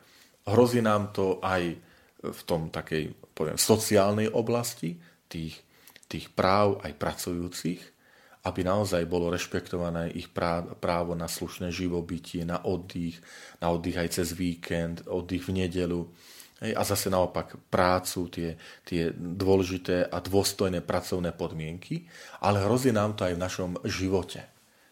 Hrozí 0.47 0.79
nám 0.79 1.11
to 1.11 1.43
aj 1.43 1.75
v 2.21 2.41
tom 2.47 2.71
takej, 2.71 3.11
poviem, 3.35 3.59
sociálnej 3.59 4.31
oblasti, 4.31 4.95
tých, 5.27 5.59
tých 6.07 6.31
práv 6.31 6.79
aj 6.83 6.93
pracujúcich, 6.95 7.81
aby 8.41 8.65
naozaj 8.65 9.05
bolo 9.05 9.29
rešpektované 9.29 10.17
ich 10.17 10.33
právo 10.33 11.13
na 11.13 11.29
slušné 11.29 11.69
živobytie, 11.69 12.41
na 12.41 12.65
oddych, 12.65 13.21
na 13.61 13.69
oddych 13.69 14.01
aj 14.01 14.09
cez 14.17 14.33
víkend, 14.33 15.05
oddych 15.05 15.45
v 15.45 15.61
nedelu. 15.61 16.09
A 16.61 16.83
zase 16.85 17.09
naopak 17.09 17.57
prácu, 17.73 18.29
tie, 18.29 18.49
tie 18.85 19.09
dôležité 19.17 20.05
a 20.05 20.21
dôstojné 20.21 20.85
pracovné 20.85 21.33
podmienky, 21.33 22.05
ale 22.45 22.61
hrozí 22.61 22.93
nám 22.93 23.17
to 23.17 23.25
aj 23.25 23.33
v 23.33 23.43
našom 23.43 23.71
živote, 23.81 24.45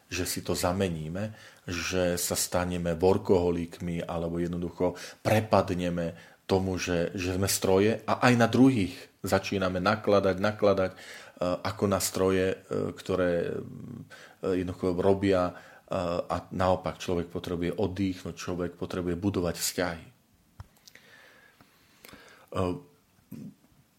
že 0.10 0.26
si 0.26 0.42
to 0.42 0.58
zameníme, 0.58 1.30
že 1.70 2.18
sa 2.18 2.34
staneme 2.34 2.98
workoholikmi 2.98 4.02
alebo 4.02 4.42
jednoducho 4.42 4.98
prepadneme 5.22 6.18
tomu, 6.50 6.82
že, 6.82 7.14
že 7.14 7.38
sme 7.38 7.46
stroje 7.46 8.02
a 8.10 8.18
aj 8.26 8.34
na 8.34 8.50
druhých 8.50 8.98
začíname 9.22 9.78
nakladať, 9.78 10.36
nakladať 10.42 10.92
Eh, 11.40 11.48
ako 11.48 11.88
na 11.88 12.04
stroje, 12.04 12.52
eh, 12.52 12.92
ktoré 12.92 13.48
eh, 13.48 14.60
jednoducho 14.60 14.92
robia 15.00 15.56
a 15.90 16.46
naopak 16.54 17.02
človek 17.02 17.34
potrebuje 17.34 17.74
oddychnúť, 17.82 18.38
človek 18.38 18.78
potrebuje 18.78 19.18
budovať 19.18 19.58
vzťahy. 19.58 20.06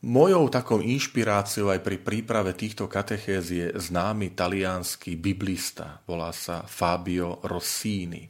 Mojou 0.01 0.45
takou 0.49 0.81
inšpiráciou 0.81 1.69
aj 1.69 1.85
pri 1.85 2.01
príprave 2.01 2.57
týchto 2.57 2.89
katechéz 2.89 3.45
je 3.53 3.67
známy 3.77 4.33
talianský 4.33 5.21
biblista, 5.21 6.01
volá 6.09 6.33
sa 6.33 6.65
Fabio 6.65 7.39
Rossini. 7.45 8.25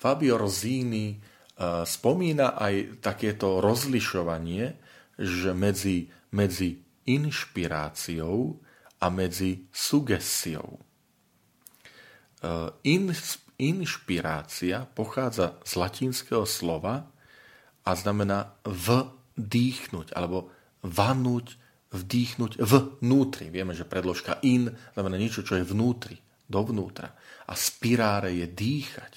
Fabio 0.00 0.40
Rossini 0.40 1.20
spomína 1.84 2.56
aj 2.56 3.00
takéto 3.00 3.60
rozlišovanie, 3.64 4.76
že 5.16 5.56
medzi, 5.56 6.12
medzi 6.32 6.84
inšpiráciou 7.08 8.60
a 9.00 9.06
medzi 9.08 9.64
sugestiou. 9.72 10.76
E, 10.76 10.80
in, 12.84 13.08
inšpirácia 13.56 14.84
pochádza 14.92 15.56
z 15.64 15.72
latinského 15.80 16.44
slova 16.44 17.08
a 17.84 17.90
znamená 17.96 18.52
vdýchnuť 19.36 20.16
alebo 20.16 20.50
vanúť, 20.82 21.56
vdýchnuť 21.92 22.60
vnútri. 22.60 23.48
Vieme, 23.48 23.72
že 23.72 23.88
predložka 23.88 24.42
in 24.42 24.68
znamená 24.96 25.16
niečo, 25.16 25.46
čo 25.46 25.56
je 25.56 25.64
vnútri, 25.64 26.18
dovnútra. 26.48 27.14
A 27.46 27.52
spiráre 27.54 28.34
je 28.34 28.46
dýchať. 28.48 29.12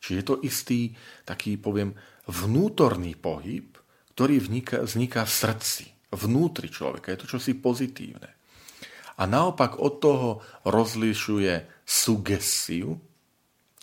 Čiže 0.00 0.16
je 0.16 0.26
to 0.26 0.36
istý 0.42 0.80
taký, 1.28 1.60
poviem, 1.60 1.92
vnútorný 2.26 3.14
pohyb, 3.14 3.76
ktorý 4.16 4.40
vzniká, 4.42 4.82
vzniká 4.84 5.22
v 5.24 5.32
srdci 5.32 5.84
vnútri 6.12 6.68
človeka. 6.72 7.12
Je 7.12 7.20
to 7.20 7.30
čosi 7.38 7.54
pozitívne. 7.56 8.30
A 9.20 9.28
naopak 9.28 9.76
od 9.78 10.00
toho 10.00 10.30
rozlišuje 10.64 11.84
sugesiu, 11.84 12.96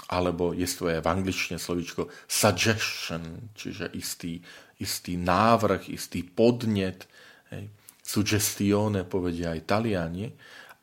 alebo 0.07 0.55
je 0.55 0.65
to 0.65 0.87
aj 0.87 1.03
v 1.03 1.11
angličtine 1.13 1.59
slovičko 1.59 2.09
suggestion, 2.25 3.51
čiže 3.53 3.91
istý, 3.93 4.39
istý 4.77 5.17
návrh, 5.17 5.89
istý 5.89 6.21
podnet, 6.23 7.09
hej, 7.49 7.69
suggestione 8.03 9.03
povedia 9.03 9.51
aj 9.51 9.67
Taliani. 9.67 10.27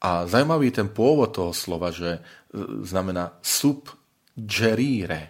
A 0.05 0.29
zaujímavý 0.29 0.69
ten 0.69 0.93
pôvod 0.93 1.33
toho 1.33 1.57
slova, 1.57 1.89
že 1.89 2.21
e, 2.21 2.21
znamená 2.85 3.41
subgerire. 3.41 5.23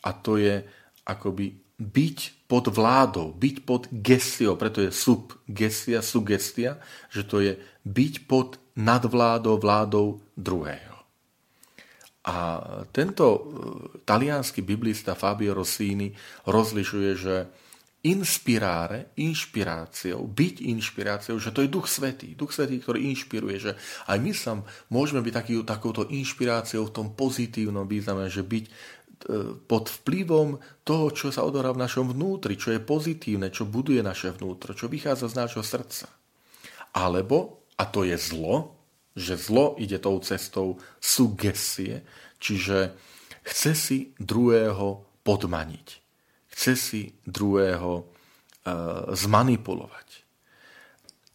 A 0.00 0.10
to 0.16 0.40
je 0.40 0.64
akoby 1.04 1.52
byť 1.76 2.48
pod 2.48 2.72
vládou, 2.72 3.36
byť 3.36 3.56
pod 3.68 3.92
gestiou, 3.92 4.56
preto 4.56 4.80
je 4.80 4.88
subgestia, 4.88 6.00
sugestia, 6.00 6.80
že 7.12 7.22
to 7.28 7.44
je 7.44 7.60
byť 7.84 8.14
pod 8.24 8.56
nadvládou, 8.80 9.60
vládou 9.60 10.24
druhého. 10.40 10.95
A 12.26 12.58
tento 12.90 13.24
e, 13.26 13.38
talianský 14.02 14.66
biblista 14.66 15.14
Fabio 15.14 15.54
Rossini 15.54 16.10
rozlišuje, 16.50 17.10
že 17.14 17.34
inspiráre, 18.06 19.14
inšpiráciou, 19.18 20.30
byť 20.30 20.54
inšpiráciou, 20.62 21.42
že 21.42 21.50
to 21.50 21.62
je 21.66 21.70
Duch 21.70 21.90
Svetý. 21.90 22.38
Duch 22.38 22.54
Svetý, 22.54 22.78
ktorý 22.78 23.02
inšpiruje, 23.14 23.56
že 23.58 23.72
aj 24.06 24.18
my 24.22 24.32
sa 24.34 24.62
môžeme 24.94 25.22
byť 25.26 25.34
taký, 25.34 25.54
takouto 25.66 26.06
inšpiráciou 26.06 26.86
v 26.86 26.94
tom 26.94 27.06
pozitívnom 27.18 27.86
význame, 27.86 28.30
že 28.30 28.46
byť 28.46 28.64
pod 29.66 29.88
vplyvom 29.88 30.60
toho, 30.84 31.06
čo 31.10 31.32
sa 31.32 31.42
odohrá 31.42 31.72
v 31.72 31.82
našom 31.82 32.12
vnútri, 32.12 32.54
čo 32.54 32.70
je 32.70 32.84
pozitívne, 32.84 33.48
čo 33.48 33.64
buduje 33.64 34.04
naše 34.04 34.30
vnútro, 34.36 34.76
čo 34.76 34.92
vychádza 34.92 35.32
z 35.32 35.38
nášho 35.40 35.64
srdca. 35.64 36.06
Alebo 36.94 37.66
a 37.76 37.84
to 37.88 38.04
je 38.04 38.16
zlo, 38.16 38.75
že 39.16 39.40
zlo 39.40 39.74
ide 39.80 39.96
tou 39.96 40.20
cestou 40.20 40.76
sugesie, 41.00 42.04
čiže 42.36 42.92
chce 43.42 43.72
si 43.72 43.98
druhého 44.20 45.08
podmaniť. 45.24 45.88
Chce 46.52 46.72
si 46.76 47.02
druhého 47.24 47.92
e, 47.96 48.04
zmanipulovať. 49.16 50.08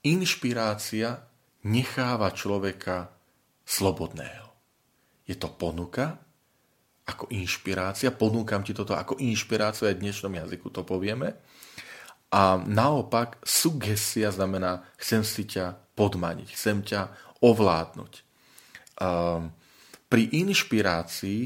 Inšpirácia 0.06 1.26
necháva 1.66 2.30
človeka 2.34 3.10
slobodného. 3.66 4.50
Je 5.26 5.38
to 5.38 5.50
ponuka 5.50 6.22
ako 7.06 7.30
inšpirácia. 7.34 8.14
Ponúkam 8.14 8.62
ti 8.62 8.78
toto 8.78 8.94
ako 8.94 9.18
inšpiráciu, 9.18 9.90
aj 9.90 9.98
v 9.98 10.04
dnešnom 10.06 10.34
jazyku 10.38 10.70
to 10.70 10.86
povieme. 10.86 11.38
A 12.32 12.56
naopak 12.56 13.44
sugesia 13.44 14.32
znamená, 14.32 14.88
chcem 14.96 15.22
si 15.26 15.44
ťa 15.44 15.76
podmaniť, 16.00 16.48
chcem 16.56 16.80
ťa 16.80 17.31
ovládnuť. 17.42 18.14
Pri 20.12 20.24
inšpirácii 20.32 21.42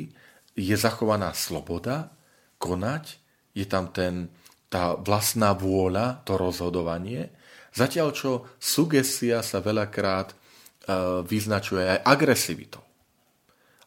je 0.56 0.76
zachovaná 0.76 1.32
sloboda 1.32 2.12
konať, 2.60 3.20
je 3.56 3.66
tam 3.68 3.92
ten, 3.96 4.28
tá 4.68 5.00
vlastná 5.00 5.56
vôľa, 5.56 6.28
to 6.28 6.36
rozhodovanie, 6.36 7.32
zatiaľ 7.72 8.12
čo 8.12 8.32
sugesia 8.60 9.40
sa 9.40 9.64
veľakrát 9.64 10.36
vyznačuje 11.26 11.82
aj 11.82 12.00
agresivitou. 12.06 12.84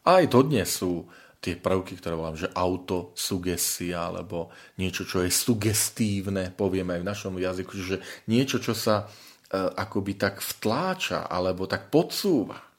Aj 0.03 0.23
dodnes 0.25 0.67
sú 0.67 1.07
tie 1.39 1.55
prvky, 1.55 1.95
ktoré 1.95 2.19
volám, 2.19 2.35
že 2.35 2.51
autosugesia, 2.51 4.11
alebo 4.11 4.51
niečo, 4.75 5.07
čo 5.07 5.23
je 5.23 5.31
sugestívne, 5.31 6.51
povieme 6.51 6.99
aj 6.99 7.01
v 7.01 7.09
našom 7.09 7.33
jazyku, 7.39 7.71
že 7.79 8.03
niečo, 8.27 8.59
čo 8.59 8.75
sa 8.75 9.07
e, 9.07 9.28
akoby 9.49 10.13
tak 10.13 10.45
vtláča, 10.45 11.25
alebo 11.25 11.65
tak 11.65 11.89
podsúva 11.89 12.69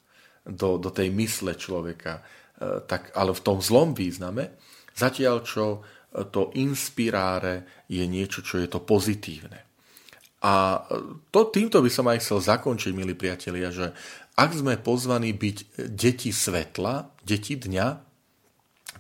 do, 0.47 0.79
do 0.79 0.91
tej 0.91 1.11
mysle 1.13 1.59
človeka, 1.59 2.21
e, 2.21 2.23
tak, 2.87 3.13
ale 3.15 3.35
v 3.35 3.45
tom 3.45 3.59
zlom 3.59 3.93
význame, 3.93 4.57
zatiaľ 4.95 5.43
čo 5.43 5.65
e, 5.75 5.79
to 6.31 6.55
inspiráre 6.57 7.87
je 7.91 8.05
niečo, 8.07 8.41
čo 8.41 8.63
je 8.63 8.69
to 8.71 8.81
pozitívne. 8.83 9.61
A 10.41 10.55
e, 10.55 10.79
to, 11.29 11.51
týmto 11.53 11.83
by 11.83 11.91
som 11.91 12.07
aj 12.09 12.23
chcel 12.23 12.39
zakončiť, 12.41 12.93
milí 12.95 13.13
priatelia, 13.19 13.69
že 13.75 13.93
ak 14.39 14.51
sme 14.57 14.81
pozvaní 14.81 15.37
byť 15.37 15.91
deti 15.93 16.33
svetla, 16.33 17.13
deti 17.21 17.61
dňa, 17.61 17.89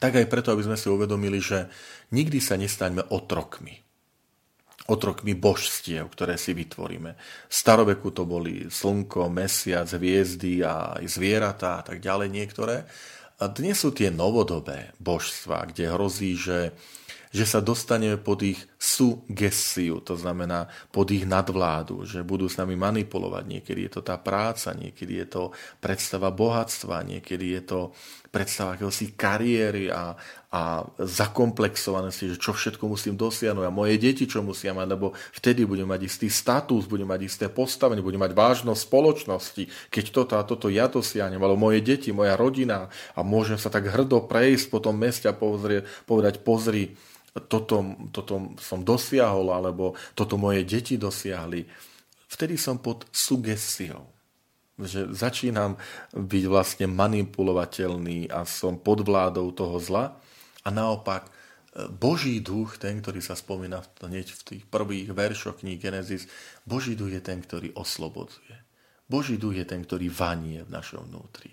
tak 0.01 0.17
aj 0.17 0.27
preto, 0.29 0.53
aby 0.53 0.65
sme 0.65 0.77
si 0.81 0.89
uvedomili, 0.89 1.41
že 1.41 1.69
nikdy 2.13 2.41
sa 2.41 2.57
nestaňme 2.57 3.09
otrokmi. 3.13 3.90
Otrokmi 4.89 5.37
božstiev, 5.37 6.09
ktoré 6.13 6.41
si 6.41 6.57
vytvoríme. 6.57 7.13
V 7.49 7.55
staroveku 7.55 8.15
to 8.15 8.25
boli 8.25 8.73
slnko, 8.73 9.29
mesiac, 9.29 9.87
hviezdy 9.91 10.65
a 10.65 10.97
zvieratá 11.05 11.81
a 11.81 11.85
tak 11.85 12.01
ďalej 12.01 12.29
niektoré. 12.33 12.77
A 13.41 13.49
dnes 13.49 13.81
sú 13.81 13.93
tie 13.93 14.13
novodobé 14.13 14.93
božstva, 15.01 15.69
kde 15.69 15.93
hrozí, 15.93 16.37
že 16.37 16.77
že 17.31 17.47
sa 17.47 17.63
dostaneme 17.63 18.19
pod 18.19 18.43
ich 18.43 18.59
sugesiu, 18.75 20.03
to 20.03 20.19
znamená 20.19 20.67
pod 20.91 21.15
ich 21.15 21.23
nadvládu, 21.23 22.03
že 22.03 22.27
budú 22.27 22.51
s 22.51 22.59
nami 22.59 22.75
manipulovať. 22.75 23.45
Niekedy 23.47 23.87
je 23.87 23.93
to 23.95 24.03
tá 24.03 24.19
práca, 24.19 24.75
niekedy 24.75 25.23
je 25.23 25.27
to 25.31 25.43
predstava 25.79 26.35
bohatstva, 26.35 27.07
niekedy 27.07 27.55
je 27.55 27.63
to 27.63 27.81
predstava 28.31 28.79
akéhosi 28.79 29.11
kariéry 29.19 29.91
a, 29.91 30.15
a 30.55 30.87
zakomplexovanosti, 31.03 32.35
že 32.35 32.37
čo 32.39 32.55
všetko 32.55 32.87
musím 32.87 33.19
dosiahnuť 33.19 33.67
a 33.67 33.75
moje 33.75 33.99
deti 33.99 34.31
čo 34.31 34.39
musia 34.47 34.71
mať, 34.71 34.87
lebo 34.87 35.13
vtedy 35.35 35.67
budem 35.67 35.91
mať 35.91 36.07
istý 36.07 36.31
status, 36.31 36.87
budem 36.87 37.11
mať 37.11 37.27
isté 37.27 37.47
postavenie, 37.51 37.99
budem 37.99 38.23
mať 38.23 38.33
vážnosť 38.39 38.87
spoločnosti, 38.87 39.63
keď 39.91 40.05
toto 40.15 40.35
a 40.39 40.47
toto 40.47 40.71
ja 40.71 40.87
dosiahnem, 40.87 41.43
alebo 41.43 41.59
moje 41.59 41.83
deti, 41.83 42.15
moja 42.15 42.39
rodina 42.39 42.87
a 43.19 43.21
môžem 43.27 43.59
sa 43.59 43.67
tak 43.67 43.91
hrdo 43.91 44.31
prejsť 44.31 44.71
po 44.71 44.79
tom 44.79 44.95
meste 44.95 45.27
a 45.27 45.35
pozrieť, 45.35 45.91
povedať, 46.07 46.47
pozri, 46.47 46.95
toto, 47.51 47.99
toto 48.15 48.55
som 48.63 48.83
dosiahol, 48.87 49.55
alebo 49.55 49.99
toto 50.15 50.39
moje 50.39 50.63
deti 50.63 50.95
dosiahli, 50.95 51.67
vtedy 52.31 52.55
som 52.55 52.79
pod 52.79 53.11
sugestiou. 53.11 54.20
Že 54.81 55.13
začínam 55.13 55.77
byť 56.17 56.45
vlastne 56.49 56.87
manipulovateľný 56.89 58.33
a 58.33 58.49
som 58.49 58.81
pod 58.81 59.05
vládou 59.05 59.53
toho 59.53 59.77
zla. 59.77 60.17
A 60.65 60.69
naopak, 60.73 61.29
e, 61.29 61.31
Boží 61.93 62.41
duch, 62.41 62.81
ten, 62.81 63.05
ktorý 63.05 63.21
sa 63.21 63.37
spomína 63.37 63.85
hneď 64.01 64.33
v 64.33 64.43
tých 64.43 64.65
prvých 64.65 65.13
veršoch 65.13 65.61
kníh 65.61 65.77
Genesis, 65.77 66.25
Boží 66.65 66.97
duch 66.97 67.13
je 67.13 67.23
ten, 67.23 67.45
ktorý 67.45 67.77
oslobodzuje. 67.77 68.57
Boží 69.11 69.37
duch 69.37 69.59
je 69.59 69.67
ten, 69.67 69.85
ktorý 69.85 70.09
vanie 70.09 70.65
v 70.65 70.71
našom 70.71 71.05
vnútri. 71.11 71.53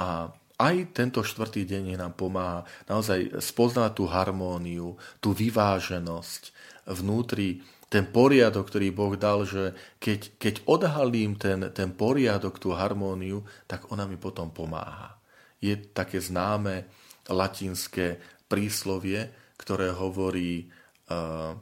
A 0.00 0.30
aj 0.60 0.92
tento 0.92 1.24
štvrtý 1.24 1.64
deň 1.64 1.96
nám 1.96 2.12
pomáha 2.14 2.68
naozaj 2.84 3.40
spoznať 3.40 3.90
tú 3.96 4.04
harmóniu, 4.04 5.00
tú 5.18 5.32
vyváženosť 5.32 6.52
vnútri, 7.00 7.64
ten 7.90 8.06
poriadok, 8.06 8.70
ktorý 8.70 8.94
Boh 8.94 9.18
dal, 9.18 9.42
že 9.42 9.74
keď, 9.98 10.38
keď 10.38 10.54
odhalím 10.70 11.34
ten, 11.34 11.74
ten 11.74 11.90
poriadok, 11.90 12.62
tú 12.62 12.70
harmóniu, 12.70 13.42
tak 13.66 13.90
ona 13.90 14.06
mi 14.06 14.14
potom 14.14 14.54
pomáha. 14.54 15.18
Je 15.58 15.74
také 15.74 16.22
známe 16.22 16.86
latinské 17.26 18.22
príslovie, 18.46 19.34
ktoré 19.58 19.90
hovorí, 19.90 20.70
uh, 21.10 21.58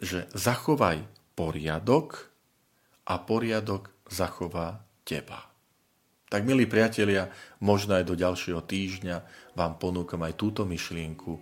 že 0.00 0.24
zachovaj 0.32 1.04
poriadok 1.36 2.32
a 3.04 3.20
poriadok 3.20 3.92
zachová 4.08 4.82
teba. 5.04 5.52
Tak, 6.28 6.44
milí 6.44 6.68
priatelia, 6.68 7.28
možno 7.60 7.96
aj 7.96 8.04
do 8.04 8.16
ďalšieho 8.16 8.64
týždňa 8.64 9.16
vám 9.56 9.80
ponúkam 9.80 10.20
aj 10.24 10.36
túto 10.36 10.64
myšlienku, 10.68 11.40